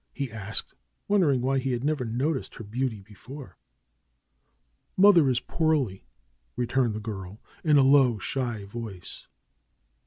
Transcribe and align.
he 0.15 0.31
asked, 0.31 0.73
wondering 1.07 1.41
why 1.41 1.59
he 1.59 1.73
had 1.73 1.83
never 1.83 2.03
noticed 2.03 2.55
her 2.55 2.63
beauty 2.63 3.01
before. 3.01 3.59
"Mother 4.97 5.29
is 5.29 5.39
poorly," 5.39 6.07
returned 6.55 6.95
the 6.95 6.99
girl, 6.99 7.39
in 7.63 7.77
a 7.77 7.83
low, 7.83 8.17
shy 8.17 8.65
voice. 8.65 9.27